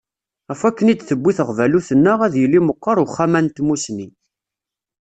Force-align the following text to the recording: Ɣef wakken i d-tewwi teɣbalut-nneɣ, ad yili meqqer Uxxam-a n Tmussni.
Ɣef 0.49 0.61
wakken 0.63 0.91
i 0.93 0.95
d-tewwi 0.95 1.31
teɣbalut-nneɣ, 1.37 2.19
ad 2.25 2.33
yili 2.37 2.59
meqqer 2.67 2.97
Uxxam-a 3.05 3.39
n 3.41 3.47
Tmussni. 3.49 4.07